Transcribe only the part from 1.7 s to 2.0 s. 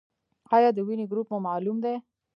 دی؟